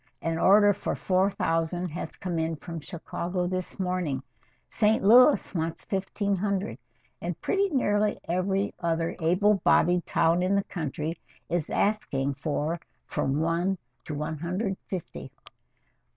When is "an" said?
0.23-0.39